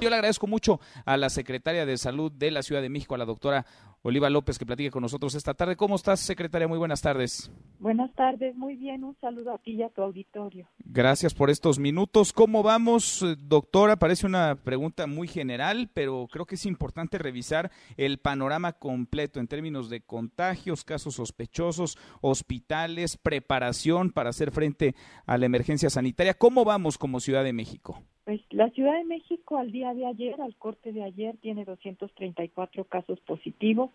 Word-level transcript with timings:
Yo 0.00 0.10
le 0.10 0.16
agradezco 0.16 0.46
mucho 0.46 0.80
a 1.04 1.16
la 1.16 1.30
secretaria 1.30 1.86
de 1.86 1.96
Salud 1.96 2.30
de 2.32 2.50
la 2.50 2.62
Ciudad 2.62 2.82
de 2.82 2.88
México, 2.88 3.14
a 3.14 3.18
la 3.18 3.24
doctora 3.24 3.64
Oliva 4.06 4.30
López, 4.30 4.56
que 4.56 4.64
platique 4.64 4.92
con 4.92 5.02
nosotros 5.02 5.34
esta 5.34 5.52
tarde. 5.52 5.74
¿Cómo 5.74 5.96
estás, 5.96 6.20
secretaria? 6.20 6.68
Muy 6.68 6.78
buenas 6.78 7.02
tardes. 7.02 7.50
Buenas 7.80 8.14
tardes, 8.14 8.54
muy 8.54 8.76
bien. 8.76 9.02
Un 9.02 9.16
saludo 9.20 9.52
a 9.52 9.58
ti 9.58 9.72
y 9.72 9.82
a 9.82 9.88
tu 9.88 10.00
auditorio. 10.00 10.68
Gracias 10.78 11.34
por 11.34 11.50
estos 11.50 11.80
minutos. 11.80 12.32
¿Cómo 12.32 12.62
vamos, 12.62 13.24
doctora? 13.48 13.96
Parece 13.96 14.24
una 14.24 14.54
pregunta 14.62 15.08
muy 15.08 15.26
general, 15.26 15.90
pero 15.92 16.28
creo 16.30 16.46
que 16.46 16.54
es 16.54 16.66
importante 16.66 17.18
revisar 17.18 17.72
el 17.96 18.18
panorama 18.18 18.74
completo 18.74 19.40
en 19.40 19.48
términos 19.48 19.90
de 19.90 20.00
contagios, 20.02 20.84
casos 20.84 21.16
sospechosos, 21.16 21.98
hospitales, 22.20 23.16
preparación 23.16 24.12
para 24.12 24.30
hacer 24.30 24.52
frente 24.52 24.94
a 25.26 25.36
la 25.36 25.46
emergencia 25.46 25.90
sanitaria. 25.90 26.34
¿Cómo 26.34 26.64
vamos 26.64 26.96
como 26.96 27.18
Ciudad 27.18 27.42
de 27.42 27.52
México? 27.52 28.04
Pues 28.26 28.40
la 28.50 28.68
Ciudad 28.70 28.98
de 28.98 29.04
México 29.04 29.56
al 29.56 29.70
día 29.70 29.94
de 29.94 30.04
ayer, 30.04 30.40
al 30.40 30.56
corte 30.56 30.92
de 30.92 31.04
ayer, 31.04 31.36
tiene 31.36 31.64
234 31.64 32.84
casos 32.86 33.20
positivos, 33.20 33.90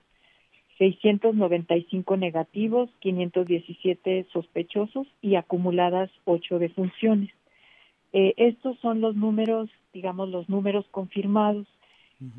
695 0.77 2.17
negativos, 2.17 2.89
517 2.99 4.27
sospechosos 4.31 5.07
y 5.21 5.35
acumuladas 5.35 6.09
8 6.25 6.59
defunciones. 6.59 7.29
Eh, 8.13 8.33
estos 8.37 8.77
son 8.79 9.01
los 9.01 9.15
números, 9.15 9.69
digamos, 9.93 10.29
los 10.29 10.49
números 10.49 10.85
confirmados. 10.91 11.67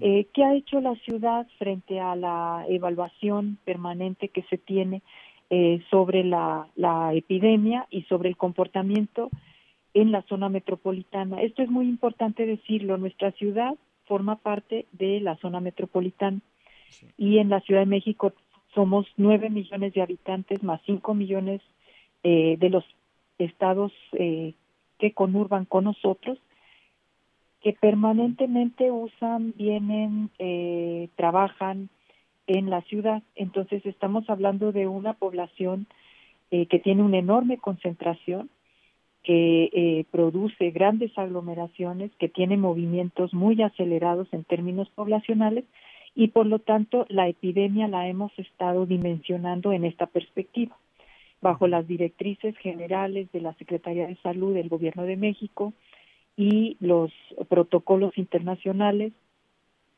Eh, 0.01 0.29
¿Qué 0.33 0.45
ha 0.45 0.55
hecho 0.55 0.81
la 0.81 0.95
ciudad 0.97 1.47
frente 1.59 1.99
a 1.99 2.15
la 2.15 2.65
evaluación 2.69 3.59
permanente 3.65 4.29
que 4.29 4.43
se 4.43 4.57
tiene 4.57 5.03
eh, 5.51 5.83
sobre 5.91 6.23
la, 6.23 6.69
la 6.77 7.13
epidemia 7.15 7.87
y 7.91 8.03
sobre 8.03 8.29
el 8.29 8.37
comportamiento? 8.37 9.31
en 9.95 10.11
la 10.11 10.23
zona 10.23 10.49
metropolitana. 10.49 11.43
Esto 11.43 11.63
es 11.63 11.71
muy 11.71 11.87
importante 11.87 12.47
decirlo. 12.47 12.97
Nuestra 12.97 13.33
ciudad 13.33 13.75
forma 14.07 14.37
parte 14.37 14.87
de 14.93 15.21
la 15.21 15.37
zona 15.37 15.61
metropolitana 15.61 16.41
y 17.17 17.39
en 17.39 17.49
la 17.49 17.61
Ciudad 17.61 17.81
de 17.81 17.87
México 17.87 18.33
somos 18.75 19.07
nueve 19.17 19.51
millones 19.51 19.93
de 19.95 20.03
habitantes 20.03 20.63
más 20.63 20.81
cinco 20.87 21.15
millones 21.15 21.61
eh, 22.23 22.57
de 22.59 22.71
los 22.71 22.85
estados 23.39 23.93
eh, 24.13 24.55
que 24.99 25.13
conurban 25.13 25.65
con 25.65 25.85
nosotros 25.85 26.39
que 27.61 27.75
permanentemente 27.75 28.91
usan, 28.91 29.55
vienen, 29.57 30.31
eh, 30.41 31.09
trabajan 31.15 31.91
en 32.49 32.71
la 32.71 32.81
ciudad. 32.83 33.23
Entonces 33.37 33.87
estamos 33.87 34.29
hablando 34.29 34.73
de 34.73 34.89
una 34.89 35.13
población 35.13 35.87
que 36.51 36.81
tiene 36.81 37.03
una 37.03 37.17
enorme 37.17 37.57
concentración 37.57 38.51
que 39.23 39.71
eh, 39.73 40.05
produce 40.11 40.71
grandes 40.71 41.17
aglomeraciones, 41.17 42.11
que 42.19 42.29
tiene 42.29 42.57
movimientos 42.57 43.33
muy 43.33 43.61
acelerados 43.63 44.29
en 44.33 44.45
términos 44.45 44.89
poblacionales 44.95 45.65
y 46.15 46.29
por 46.29 46.47
lo 46.47 46.59
tanto 46.59 47.07
la 47.09 47.29
epidemia 47.29 47.89
la 47.89 48.09
hemos 48.09 48.37
estado 48.39 48.87
dimensionando 48.87 49.73
en 49.73 49.85
esta 49.85 50.07
perspectiva. 50.07 50.77
Bajo 51.41 51.67
las 51.67 51.89
directrices 51.89 52.57
generales 52.59 53.31
de 53.33 53.41
la 53.41 53.55
Secretaría 53.55 54.07
de 54.07 54.17
Salud 54.17 54.55
del 54.55 54.69
Gobierno 54.69 55.03
de 55.05 55.17
México 55.17 55.73
y 56.37 56.77
los 56.81 57.11
protocolos 57.49 58.17
internacionales 58.17 59.13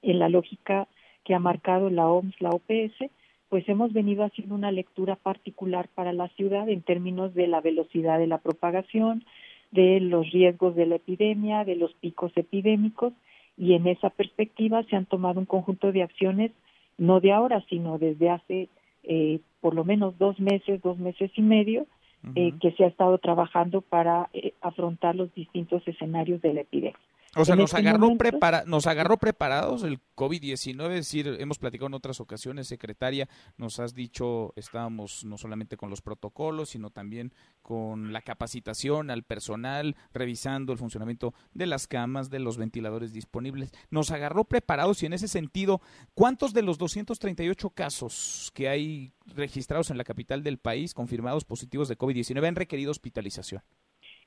en 0.03 0.19
la 0.19 0.29
lógica 0.29 0.89
que 1.25 1.34
ha 1.34 1.39
marcado 1.39 1.91
la 1.91 2.09
OMS, 2.09 2.41
la 2.41 2.51
OPS, 2.51 3.11
pues 3.49 3.69
hemos 3.69 3.93
venido 3.93 4.25
haciendo 4.25 4.55
una 4.55 4.73
lectura 4.73 5.17
particular 5.17 5.89
para 5.95 6.12
la 6.12 6.28
ciudad 6.31 6.69
en 6.69 6.83
términos 6.83 7.34
de 7.34 7.47
la 7.47 7.61
velocidad 7.61 8.19
de 8.19 8.27
la 8.27 8.39
propagación, 8.39 9.25
de 9.71 10.01
los 10.01 10.31
riesgos 10.31 10.75
de 10.75 10.87
la 10.87 10.97
epidemia, 10.97 11.65
de 11.65 11.77
los 11.77 11.93
picos 11.95 12.33
epidémicos, 12.37 13.12
y 13.56 13.74
en 13.74 13.86
esa 13.86 14.10
perspectiva 14.10 14.83
se 14.84 14.97
han 14.97 15.06
tomado 15.06 15.41
un 15.41 15.47
conjunto 15.47 15.92
de 15.92 16.02
acciones, 16.02 16.52
no 16.98 17.20
de 17.20 17.33
ahora, 17.33 17.65
sino 17.69 17.98
desde 17.98 18.31
hace 18.31 18.69
eh, 19.04 19.41
por 19.60 19.75
lo 19.75 19.84
menos 19.84 20.19
dos 20.19 20.38
meses, 20.41 20.82
dos 20.82 20.98
meses 20.98 21.31
y 21.37 21.42
medio, 21.42 21.87
eh, 22.34 22.54
que 22.59 22.72
se 22.72 22.84
ha 22.84 22.87
estado 22.87 23.19
trabajando 23.19 23.82
para 23.82 24.31
eh, 24.32 24.54
afrontar 24.62 25.14
los 25.14 25.34
distintos 25.34 25.87
escenarios 25.87 26.41
de 26.41 26.54
la 26.54 26.62
epidemia. 26.62 26.98
O 27.37 27.45
sea, 27.45 27.56
nos 27.56 27.75
este 27.75 27.89
agarró, 27.89 28.17
prepara 28.17 28.65
nos 28.67 28.87
agarró 28.87 29.19
preparados 29.19 29.83
el 29.83 29.99
COVID-19, 30.17 30.91
es 30.91 31.11
decir, 31.11 31.37
hemos 31.39 31.59
platicado 31.59 31.89
en 31.89 31.95
otras 31.95 32.21
ocasiones, 32.21 32.69
secretaria, 32.69 33.28
nos 33.56 33.81
has 33.81 33.95
dicho, 33.95 34.53
estábamos 34.56 35.25
no 35.25 35.37
solamente 35.37 35.77
con 35.77 35.91
los 35.91 36.00
protocolos, 36.00 36.71
sino 36.71 36.91
también 36.91 37.33
con 37.62 38.12
la 38.12 38.23
capacitación 38.23 39.11
al 39.11 39.23
personal, 39.25 39.97
revisando 40.12 40.73
el 40.73 40.78
funcionamiento 40.78 41.34
de 41.53 41.67
las 41.67 41.87
camas, 41.87 42.31
de 42.31 42.39
los 42.39 42.56
ventiladores 42.56 43.12
disponibles. 43.12 43.73
Nos 43.91 44.11
agarró 44.11 44.44
preparados 44.44 45.03
y 45.03 45.06
en 45.06 45.15
ese 45.15 45.28
sentido, 45.28 45.81
¿cuántos 46.15 46.53
de 46.53 46.62
los 46.62 46.78
238 46.78 47.71
casos 47.71 48.53
que 48.55 48.69
hay 48.69 49.12
registrados 49.27 49.91
en 49.91 49.99
la 49.99 50.05
capital 50.05 50.43
del 50.43 50.59
país, 50.59 50.94
confirmados 50.94 51.44
positivos 51.44 51.89
de 51.89 51.99
COVID-19, 51.99 52.47
han 52.47 52.56
requerido 52.56 52.91
hospitalización? 52.91 53.62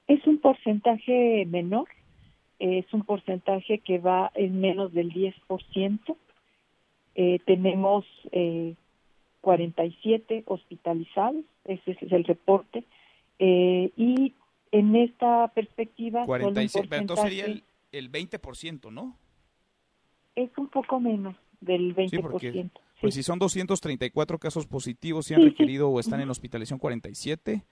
Es 0.07 0.25
un 0.25 0.39
porcentaje 0.39 1.45
menor 1.47 1.87
es 2.59 2.85
un 2.93 3.03
porcentaje 3.03 3.79
que 3.79 3.99
va 3.99 4.31
en 4.35 4.59
menos 4.59 4.93
del 4.93 5.11
10%. 5.11 6.15
Eh, 7.15 7.39
tenemos 7.45 8.05
eh, 8.31 8.75
47 9.41 10.43
hospitalizados, 10.45 11.43
ese 11.65 11.91
es 11.91 12.11
el 12.11 12.23
reporte, 12.23 12.83
eh, 13.39 13.91
y 13.95 14.33
en 14.71 14.95
esta 14.95 15.47
perspectiva... 15.49 16.25
47, 16.25 16.95
entonces 16.95 17.23
sería 17.23 17.45
el, 17.45 17.63
el 17.91 18.11
20%, 18.11 18.91
¿no? 18.91 19.15
Es 20.35 20.49
un 20.57 20.67
poco 20.67 20.99
menos 20.99 21.35
del 21.61 21.95
20%. 21.95 22.71
Pues 23.01 23.13
si 23.13 23.23
son 23.23 23.39
234 23.39 24.39
casos 24.39 24.65
positivos 24.65 25.29
y 25.29 25.35
han 25.35 25.43
requerido 25.43 25.89
o 25.89 25.99
están 25.99 26.19
en 26.19 26.29
hospitalización 26.29 26.79
47, 26.79 27.63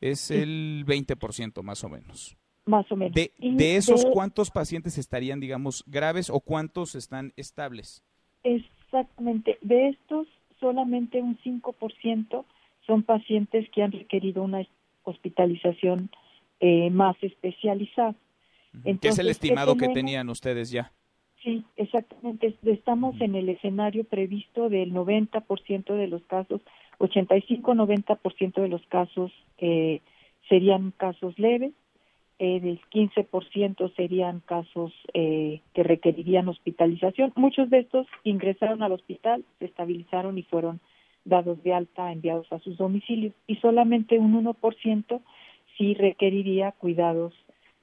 es 0.00 0.30
el 0.30 0.84
20% 0.86 1.62
más 1.62 1.84
o 1.84 1.88
menos. 1.88 2.36
Más 2.66 2.90
o 2.90 2.96
menos. 2.96 3.14
De, 3.14 3.32
de 3.38 3.76
esos, 3.76 4.06
¿cuántos 4.06 4.50
pacientes 4.50 4.96
estarían, 4.96 5.40
digamos, 5.40 5.84
graves 5.86 6.30
o 6.30 6.40
cuántos 6.40 6.94
están 6.94 7.32
estables? 7.36 8.02
Exactamente. 8.42 9.58
De 9.60 9.88
estos, 9.88 10.26
solamente 10.60 11.20
un 11.20 11.38
5% 11.38 12.44
son 12.86 13.02
pacientes 13.02 13.68
que 13.70 13.82
han 13.82 13.92
requerido 13.92 14.42
una 14.42 14.66
hospitalización 15.02 16.10
eh, 16.60 16.90
más 16.90 17.16
especializada. 17.22 18.14
¿Qué 18.82 19.08
es 19.08 19.18
el 19.18 19.28
estimado 19.28 19.76
que 19.76 19.88
tenían 19.88 20.28
ustedes 20.28 20.70
ya? 20.70 20.92
Sí, 21.42 21.64
exactamente. 21.76 22.56
Estamos 22.64 23.20
en 23.20 23.34
el 23.34 23.50
escenario 23.50 24.04
previsto 24.04 24.70
del 24.70 24.92
90% 24.92 25.94
de 25.94 26.06
los 26.06 26.22
casos, 26.22 26.62
85-90% 26.98 28.62
de 28.62 28.68
los 28.68 28.84
casos 28.86 29.30
eh, 29.58 30.00
serían 30.48 30.92
casos 30.92 31.38
leves 31.38 31.72
del 32.38 32.80
15% 32.90 33.94
serían 33.94 34.40
casos 34.40 34.92
eh, 35.14 35.60
que 35.72 35.82
requerirían 35.82 36.48
hospitalización. 36.48 37.32
Muchos 37.36 37.70
de 37.70 37.80
estos 37.80 38.06
ingresaron 38.24 38.82
al 38.82 38.92
hospital, 38.92 39.44
se 39.58 39.66
estabilizaron 39.66 40.36
y 40.38 40.42
fueron 40.42 40.80
dados 41.24 41.62
de 41.62 41.72
alta, 41.72 42.12
enviados 42.12 42.52
a 42.52 42.58
sus 42.58 42.76
domicilios, 42.76 43.34
y 43.46 43.56
solamente 43.56 44.18
un 44.18 44.44
1% 44.44 45.20
sí 45.76 45.94
requeriría 45.94 46.72
cuidados 46.72 47.32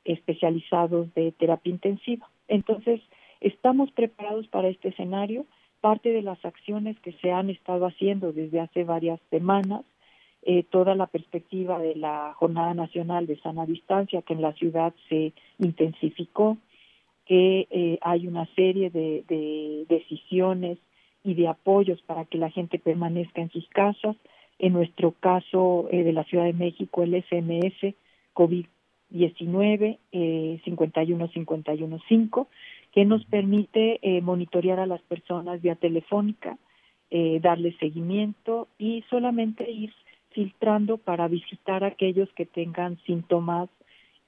especializados 0.05 1.13
de 1.13 1.31
terapia 1.31 1.71
intensiva. 1.71 2.29
Entonces, 2.47 3.01
estamos 3.39 3.91
preparados 3.91 4.47
para 4.47 4.67
este 4.67 4.89
escenario. 4.89 5.45
Parte 5.79 6.09
de 6.09 6.21
las 6.21 6.43
acciones 6.45 6.99
que 6.99 7.13
se 7.13 7.31
han 7.31 7.49
estado 7.49 7.85
haciendo 7.87 8.33
desde 8.33 8.59
hace 8.59 8.83
varias 8.83 9.19
semanas 9.29 9.83
eh, 10.43 10.63
toda 10.63 10.95
la 10.95 11.07
perspectiva 11.07 11.77
de 11.79 11.95
la 11.95 12.33
Jornada 12.35 12.73
Nacional 12.73 13.27
de 13.27 13.39
Sana 13.41 13.65
Distancia, 13.65 14.23
que 14.23 14.33
en 14.33 14.41
la 14.41 14.53
ciudad 14.53 14.93
se 15.07 15.33
intensificó, 15.59 16.57
que 17.25 17.67
eh, 17.69 17.97
hay 18.01 18.27
una 18.27 18.45
serie 18.55 18.89
de, 18.89 19.85
decisiones 19.87 20.79
y 21.23 21.35
de 21.35 21.47
apoyos 21.47 22.01
para 22.01 22.25
que 22.25 22.37
la 22.37 22.49
gente 22.49 22.77
permanezca 22.79 23.41
en 23.41 23.49
sus 23.51 23.67
casas. 23.69 24.17
En 24.59 24.73
nuestro 24.73 25.11
caso 25.11 25.87
eh, 25.91 26.03
de 26.03 26.11
la 26.13 26.23
Ciudad 26.25 26.43
de 26.45 26.53
México, 26.53 27.03
el 27.03 27.23
SMS 27.23 27.95
COVID-19 28.33 29.99
eh, 30.11 30.59
51515, 30.65 32.47
que 32.91 33.05
nos 33.05 33.23
permite 33.25 33.99
monitorear 34.21 34.79
a 34.79 34.85
las 34.85 35.01
personas 35.03 35.61
vía 35.61 35.75
telefónica, 35.75 36.57
darles 37.41 37.77
seguimiento 37.77 38.67
y 38.77 39.05
solamente 39.09 39.69
ir 39.71 39.93
filtrando 40.33 40.97
para 40.97 41.27
visitar 41.27 41.83
a 41.83 41.87
aquellos 41.87 42.29
que 42.33 42.45
tengan 42.45 42.97
síntomas 43.05 43.69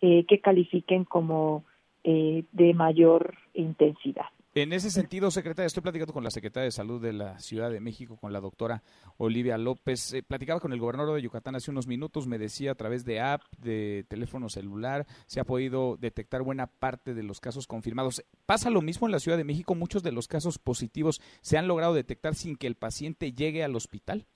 eh, 0.02 0.26
que 0.28 0.40
califiquen 0.40 1.06
como 1.06 1.64
eh, 2.04 2.44
de 2.52 2.74
mayor 2.74 3.36
intensidad. 3.54 4.26
En 4.56 4.72
ese 4.72 4.92
sentido, 4.92 5.32
secretaria, 5.32 5.66
estoy 5.66 5.82
platicando 5.82 6.14
con 6.14 6.24
la 6.24 6.30
secretaria 6.30 6.66
de 6.66 6.72
Salud 6.72 7.02
de 7.02 7.12
la 7.12 7.40
Ciudad 7.40 7.72
de 7.72 7.80
México, 7.80 8.18
con 8.18 8.32
la 8.32 8.40
doctora 8.40 8.84
Olivia 9.18 9.58
López. 9.58 10.14
Eh, 10.14 10.22
platicaba 10.22 10.60
con 10.60 10.74
el 10.74 10.80
gobernador 10.80 11.16
de 11.16 11.24
Yucatán 11.24 11.56
hace 11.56 11.72
unos 11.72 11.88
minutos, 11.88 12.28
me 12.28 12.38
decía 12.38 12.74
a 12.74 12.76
través 12.76 13.04
de 13.04 13.20
app, 13.20 13.42
de 13.58 14.06
teléfono 14.08 14.50
celular, 14.50 15.08
se 15.26 15.40
ha 15.40 15.44
podido 15.44 15.98
detectar 15.98 16.44
buena 16.44 16.68
parte 16.68 17.16
de 17.16 17.24
los 17.24 17.40
casos 17.40 17.66
confirmados. 17.66 18.24
¿Pasa 18.46 18.70
lo 18.70 18.84
mismo 18.84 19.08
en 19.08 19.12
la 19.12 19.20
Ciudad 19.20 19.40
de 19.40 19.44
México? 19.44 19.74
¿Muchos 19.74 20.04
de 20.04 20.12
los 20.12 20.28
casos 20.28 20.60
positivos 20.60 21.20
se 21.42 21.58
han 21.58 21.68
logrado 21.68 21.96
detectar 21.96 22.36
sin 22.36 22.56
que 22.56 22.68
el 22.68 22.76
paciente 22.76 23.32
llegue 23.32 23.64
al 23.64 23.76
hospital? 23.76 24.28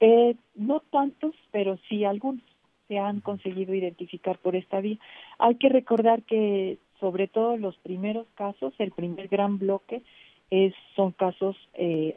Eh, 0.00 0.36
no 0.54 0.80
tantos, 0.80 1.34
pero 1.50 1.78
sí 1.88 2.04
algunos 2.04 2.42
se 2.88 2.98
han 2.98 3.20
conseguido 3.20 3.74
identificar 3.74 4.38
por 4.38 4.56
esta 4.56 4.80
vía. 4.80 4.98
Hay 5.38 5.56
que 5.56 5.68
recordar 5.68 6.22
que 6.22 6.78
sobre 7.00 7.28
todo 7.28 7.56
los 7.56 7.76
primeros 7.78 8.26
casos, 8.34 8.72
el 8.78 8.90
primer 8.90 9.28
gran 9.28 9.58
bloque 9.58 10.02
es, 10.50 10.74
son 10.94 11.12
casos 11.12 11.56
eh, 11.74 12.14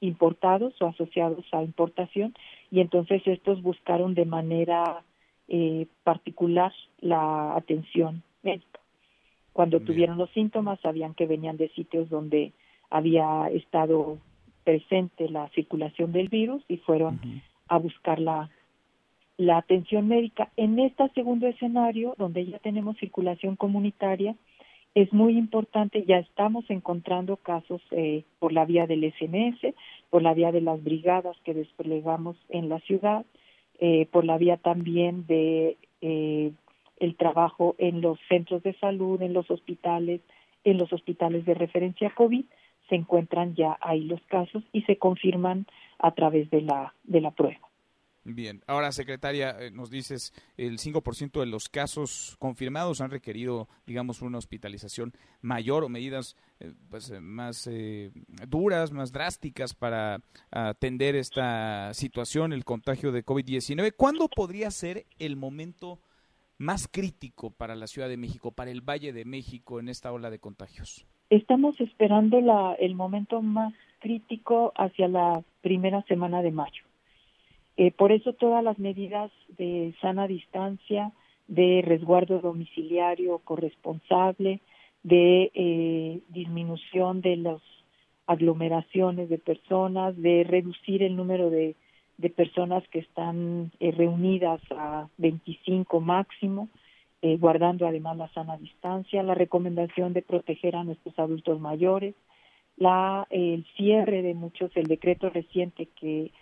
importados 0.00 0.80
o 0.80 0.86
asociados 0.86 1.44
a 1.52 1.62
importación 1.62 2.34
y 2.70 2.80
entonces 2.80 3.22
estos 3.26 3.62
buscaron 3.62 4.14
de 4.14 4.24
manera 4.24 5.02
eh, 5.48 5.86
particular 6.04 6.72
la 7.00 7.56
atención 7.56 8.22
médica. 8.42 8.80
Cuando 9.52 9.80
tuvieron 9.80 10.16
los 10.16 10.30
síntomas 10.30 10.80
sabían 10.80 11.14
que 11.14 11.26
venían 11.26 11.56
de 11.56 11.68
sitios 11.70 12.08
donde 12.08 12.52
había 12.88 13.48
estado 13.50 14.18
presente 14.64 15.28
la 15.28 15.48
circulación 15.50 16.12
del 16.12 16.28
virus 16.28 16.62
y 16.68 16.78
fueron 16.78 17.20
a 17.68 17.78
buscar 17.78 18.18
la, 18.18 18.50
la 19.36 19.58
atención 19.58 20.08
médica. 20.08 20.50
En 20.56 20.78
este 20.78 21.08
segundo 21.14 21.46
escenario, 21.46 22.14
donde 22.18 22.44
ya 22.46 22.58
tenemos 22.58 22.98
circulación 22.98 23.56
comunitaria, 23.56 24.36
es 24.94 25.12
muy 25.12 25.38
importante, 25.38 26.04
ya 26.04 26.18
estamos 26.18 26.64
encontrando 26.68 27.36
casos 27.36 27.80
eh, 27.92 28.24
por 28.38 28.52
la 28.52 28.64
vía 28.64 28.86
del 28.86 29.10
SMS, 29.12 29.74
por 30.10 30.22
la 30.22 30.34
vía 30.34 30.50
de 30.50 30.60
las 30.60 30.82
brigadas 30.82 31.36
que 31.44 31.54
desplegamos 31.54 32.36
en 32.48 32.68
la 32.68 32.80
ciudad, 32.80 33.24
eh, 33.78 34.06
por 34.10 34.24
la 34.24 34.36
vía 34.36 34.56
también 34.56 35.26
de 35.26 35.76
eh, 36.00 36.52
el 36.98 37.16
trabajo 37.16 37.76
en 37.78 38.00
los 38.00 38.18
centros 38.28 38.62
de 38.62 38.74
salud, 38.74 39.22
en 39.22 39.32
los 39.32 39.50
hospitales, 39.50 40.20
en 40.64 40.76
los 40.76 40.92
hospitales 40.92 41.46
de 41.46 41.54
referencia 41.54 42.10
COVID, 42.10 42.44
se 42.90 42.96
encuentran 42.96 43.54
ya 43.54 43.78
ahí 43.80 44.04
los 44.04 44.20
casos 44.26 44.62
y 44.72 44.82
se 44.82 44.98
confirman 44.98 45.66
a 45.98 46.10
través 46.12 46.50
de 46.50 46.60
la, 46.60 46.92
de 47.04 47.22
la 47.22 47.30
prueba. 47.30 47.70
Bien, 48.22 48.62
ahora 48.66 48.92
secretaria, 48.92 49.56
eh, 49.58 49.70
nos 49.70 49.88
dices, 49.90 50.34
el 50.58 50.78
5% 50.78 51.40
de 51.40 51.46
los 51.46 51.70
casos 51.70 52.36
confirmados 52.38 53.00
han 53.00 53.10
requerido, 53.10 53.66
digamos, 53.86 54.20
una 54.20 54.36
hospitalización 54.36 55.14
mayor 55.40 55.84
o 55.84 55.88
medidas 55.88 56.36
eh, 56.60 56.74
pues, 56.90 57.10
eh, 57.10 57.20
más 57.20 57.68
duras, 58.46 58.92
más 58.92 59.12
drásticas 59.12 59.72
para 59.72 60.20
atender 60.50 61.16
esta 61.16 61.94
situación, 61.94 62.52
el 62.52 62.64
contagio 62.66 63.10
de 63.10 63.24
COVID-19. 63.24 63.94
¿Cuándo 63.96 64.28
podría 64.28 64.70
ser 64.70 65.06
el 65.18 65.36
momento 65.36 65.98
más 66.58 66.88
crítico 66.88 67.50
para 67.50 67.74
la 67.74 67.86
Ciudad 67.86 68.10
de 68.10 68.18
México, 68.18 68.52
para 68.52 68.70
el 68.70 68.82
Valle 68.82 69.14
de 69.14 69.24
México 69.24 69.80
en 69.80 69.88
esta 69.88 70.12
ola 70.12 70.28
de 70.28 70.40
contagios? 70.40 71.06
Estamos 71.30 71.80
esperando 71.80 72.40
la, 72.40 72.74
el 72.74 72.96
momento 72.96 73.40
más 73.40 73.72
crítico 74.00 74.72
hacia 74.76 75.06
la 75.06 75.42
primera 75.60 76.02
semana 76.02 76.42
de 76.42 76.50
mayo. 76.50 76.82
Eh, 77.76 77.92
por 77.92 78.10
eso 78.10 78.32
todas 78.32 78.64
las 78.64 78.78
medidas 78.80 79.30
de 79.56 79.94
sana 80.00 80.26
distancia, 80.26 81.12
de 81.46 81.82
resguardo 81.84 82.40
domiciliario 82.40 83.38
corresponsable, 83.38 84.60
de 85.04 85.50
eh, 85.54 86.20
disminución 86.28 87.20
de 87.20 87.36
las 87.36 87.62
aglomeraciones 88.26 89.28
de 89.28 89.38
personas, 89.38 90.16
de 90.20 90.44
reducir 90.44 91.02
el 91.02 91.16
número 91.16 91.48
de, 91.48 91.76
de 92.18 92.30
personas 92.30 92.86
que 92.88 92.98
están 92.98 93.70
eh, 93.80 93.92
reunidas 93.92 94.60
a 94.70 95.08
25 95.18 96.00
máximo, 96.00 96.68
guardando 97.22 97.86
además 97.86 98.16
la 98.16 98.28
sana 98.28 98.56
distancia, 98.56 99.22
la 99.22 99.34
recomendación 99.34 100.14
de 100.14 100.22
proteger 100.22 100.74
a 100.74 100.84
nuestros 100.84 101.18
adultos 101.18 101.60
mayores, 101.60 102.14
la, 102.76 103.26
el 103.30 103.64
cierre 103.76 104.22
de 104.22 104.34
muchos, 104.34 104.70
el 104.74 104.86
decreto 104.86 105.28
reciente 105.28 105.86
que 106.00 106.32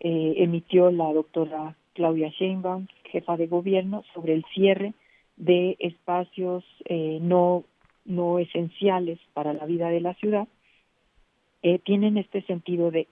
eh, 0.00 0.34
emitió 0.36 0.90
la 0.92 1.12
doctora 1.12 1.74
Claudia 1.94 2.28
Sheinbaum, 2.28 2.86
jefa 3.10 3.36
de 3.36 3.48
gobierno, 3.48 4.04
sobre 4.14 4.34
el 4.34 4.44
cierre 4.54 4.94
de 5.36 5.76
espacios 5.80 6.64
eh, 6.84 7.18
no, 7.20 7.64
no 8.04 8.38
esenciales 8.38 9.18
para 9.34 9.52
la 9.52 9.66
vida 9.66 9.88
de 9.88 10.00
la 10.00 10.14
ciudad, 10.14 10.46
eh, 11.62 11.80
tienen 11.80 12.16
este 12.16 12.42
sentido 12.42 12.92
de 12.92 13.08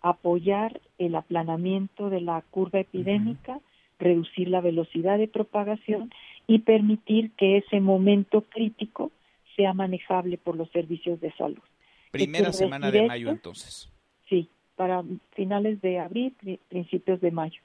apoyar 0.00 0.80
el 0.96 1.14
aplanamiento 1.14 2.08
de 2.08 2.22
la 2.22 2.42
curva 2.50 2.80
epidémica, 2.80 3.60
reducir 3.98 4.48
la 4.48 4.62
velocidad 4.62 5.18
de 5.18 5.28
propagación 5.28 6.10
y 6.46 6.60
permitir 6.60 7.30
que 7.32 7.58
ese 7.58 7.80
momento 7.80 8.42
crítico 8.42 9.10
sea 9.56 9.72
manejable 9.74 10.38
por 10.38 10.56
los 10.56 10.70
servicios 10.70 11.20
de 11.20 11.32
salud. 11.32 11.62
Primera 12.10 12.52
semana 12.52 12.90
de 12.90 13.06
mayo, 13.06 13.30
entonces. 13.30 13.90
Sí, 14.28 14.48
para 14.76 15.02
finales 15.34 15.80
de 15.80 15.98
abril, 15.98 16.34
principios 16.68 17.20
de 17.20 17.30
mayo. 17.30 17.60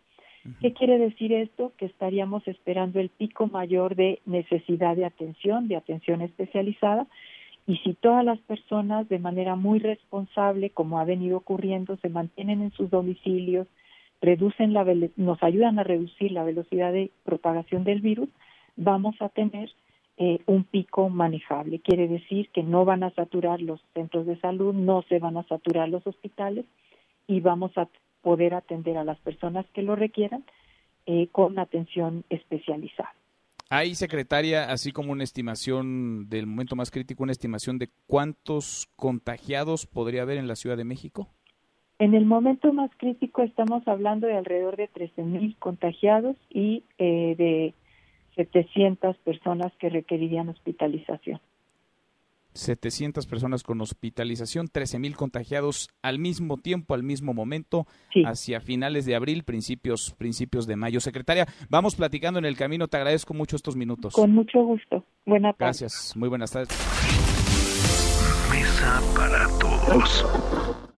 ¿Qué 0.61 0.71
quiere 0.71 0.97
decir 0.97 1.33
esto? 1.33 1.73
Que 1.77 1.85
estaríamos 1.85 2.47
esperando 2.47 3.01
el 3.01 3.09
pico 3.09 3.47
mayor 3.47 3.95
de 3.95 4.21
necesidad 4.25 4.95
de 4.95 5.03
atención, 5.03 5.67
de 5.67 5.75
atención 5.75 6.21
especializada, 6.21 7.05
y 7.67 7.75
si 7.79 7.93
todas 7.95 8.23
las 8.23 8.39
personas 8.39 9.09
de 9.09 9.19
manera 9.19 9.57
muy 9.57 9.79
responsable, 9.79 10.69
como 10.69 10.99
ha 10.99 11.03
venido 11.03 11.37
ocurriendo, 11.37 11.97
se 11.97 12.07
mantienen 12.07 12.61
en 12.61 12.71
sus 12.71 12.89
domicilios, 12.89 13.67
reducen 14.21 14.71
la 14.71 14.85
nos 15.17 15.43
ayudan 15.43 15.77
a 15.77 15.83
reducir 15.83 16.31
la 16.31 16.45
velocidad 16.45 16.93
de 16.93 17.11
propagación 17.25 17.83
del 17.83 17.99
virus, 17.99 18.29
vamos 18.77 19.15
a 19.21 19.29
tener 19.29 19.69
eh, 20.17 20.39
un 20.45 20.63
pico 20.63 21.09
manejable. 21.09 21.79
Quiere 21.79 22.07
decir 22.07 22.49
que 22.49 22.63
no 22.63 22.85
van 22.85 23.03
a 23.03 23.11
saturar 23.11 23.61
los 23.61 23.81
centros 23.93 24.25
de 24.25 24.39
salud, 24.39 24.73
no 24.73 25.03
se 25.09 25.19
van 25.19 25.37
a 25.37 25.43
saturar 25.43 25.89
los 25.89 26.05
hospitales 26.07 26.65
y 27.27 27.41
vamos 27.41 27.77
a 27.77 27.87
poder 28.21 28.53
atender 28.53 28.97
a 28.97 29.03
las 29.03 29.19
personas 29.19 29.65
que 29.73 29.81
lo 29.81 29.95
requieran 29.95 30.43
eh, 31.05 31.27
con 31.31 31.59
atención 31.59 32.23
especializada. 32.29 33.13
¿Hay, 33.69 33.95
secretaria, 33.95 34.71
así 34.71 34.91
como 34.91 35.11
una 35.11 35.25
estimación 35.25 36.29
del 36.29 36.47
momento 36.47 36.75
más 36.75 36.89
crítico, 36.89 37.23
una 37.23 37.33
estimación 37.33 37.77
de 37.77 37.89
cuántos 38.07 38.87
contagiados 38.95 39.85
podría 39.85 40.21
haber 40.21 40.37
en 40.37 40.47
la 40.47 40.55
Ciudad 40.55 40.77
de 40.77 40.85
México? 40.85 41.27
En 41.99 42.13
el 42.13 42.25
momento 42.25 42.71
más 42.73 42.91
crítico 42.97 43.41
estamos 43.41 43.85
hablando 43.87 44.27
de 44.27 44.37
alrededor 44.37 44.77
de 44.77 44.89
13.000 44.89 45.57
contagiados 45.59 46.37
y 46.49 46.83
eh, 46.97 47.35
de 47.37 47.73
700 48.37 49.17
personas 49.17 49.73
que 49.79 49.89
requerirían 49.89 50.47
hospitalización. 50.47 51.41
700 52.53 53.27
personas 53.27 53.63
con 53.63 53.81
hospitalización, 53.81 54.67
13 54.67 54.99
mil 54.99 55.15
contagiados 55.15 55.89
al 56.01 56.17
mismo 56.17 56.57
tiempo, 56.57 56.95
al 56.95 57.03
mismo 57.03 57.33
momento, 57.33 57.85
hacia 58.25 58.61
finales 58.61 59.05
de 59.05 59.15
abril, 59.15 59.43
principios, 59.43 60.15
principios 60.17 60.65
de 60.65 60.75
mayo. 60.75 60.99
Secretaria, 60.99 61.45
vamos 61.69 61.95
platicando 61.95 62.39
en 62.39 62.45
el 62.45 62.57
camino. 62.57 62.87
Te 62.87 62.97
agradezco 62.97 63.33
mucho 63.33 63.55
estos 63.55 63.75
minutos. 63.75 64.13
Con 64.13 64.33
mucho 64.33 64.63
gusto. 64.63 65.03
Buenas 65.25 65.55
tardes. 65.57 65.81
Gracias. 65.81 66.17
Muy 66.17 66.29
buenas 66.29 66.51
tardes. 66.51 66.69
Mesa 68.51 69.01
para 69.15 69.47
todos. 69.59 70.86